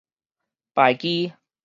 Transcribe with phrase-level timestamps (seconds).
[0.73, 1.33] 敗機